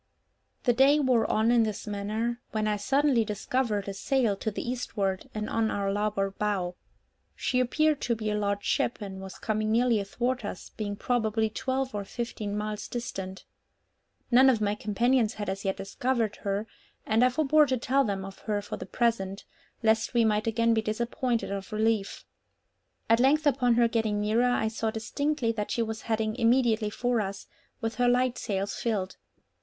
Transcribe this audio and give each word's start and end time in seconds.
The 0.63 0.73
day 0.73 0.99
wore 0.99 1.29
on 1.29 1.51
in 1.51 1.61
this 1.61 1.85
manner, 1.85 2.41
when 2.53 2.67
I 2.67 2.75
suddenly 2.77 3.23
discovered 3.23 3.87
a 3.87 3.93
sail 3.93 4.35
to 4.37 4.49
the 4.49 4.67
eastward, 4.67 5.29
and 5.35 5.47
on 5.47 5.69
our 5.69 5.91
larboard 5.93 6.39
bow. 6.39 6.73
She 7.35 7.59
appeared 7.59 8.01
to 8.01 8.15
be 8.15 8.31
a 8.31 8.35
large 8.35 8.63
ship, 8.65 8.99
and 8.99 9.21
was 9.21 9.37
coming 9.37 9.71
nearly 9.71 9.99
athwart 9.99 10.43
us, 10.43 10.71
being 10.71 10.95
probably 10.95 11.51
twelve 11.51 11.93
or 11.93 12.03
fifteen 12.03 12.57
miles 12.57 12.87
distant. 12.87 13.45
None 14.31 14.49
of 14.49 14.59
my 14.59 14.73
companions 14.73 15.35
had 15.35 15.49
as 15.49 15.63
yet 15.65 15.77
discovered 15.77 16.37
her, 16.37 16.65
and 17.05 17.23
I 17.23 17.29
forbore 17.29 17.67
to 17.67 17.77
tell 17.77 18.03
them 18.03 18.25
of 18.25 18.39
her 18.39 18.59
for 18.63 18.77
the 18.77 18.87
present, 18.87 19.43
lest 19.83 20.15
we 20.15 20.25
might 20.25 20.47
again 20.47 20.73
be 20.73 20.81
disappointed 20.81 21.51
of 21.51 21.71
relief. 21.71 22.25
At 23.07 23.19
length 23.19 23.45
upon 23.45 23.75
her 23.75 23.87
getting 23.87 24.19
nearer, 24.19 24.49
I 24.51 24.67
saw 24.67 24.89
distinctly 24.89 25.51
that 25.51 25.69
she 25.69 25.83
was 25.83 26.01
heading 26.01 26.35
immediately 26.37 26.89
for 26.89 27.21
us, 27.21 27.45
with 27.81 27.93
her 27.97 28.07
light 28.09 28.39
sails 28.39 28.73
filled. 28.73 29.17